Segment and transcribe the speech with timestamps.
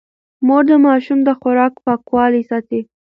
[0.47, 2.81] مور د ماشوم د خوراک پاکوالی ساتي.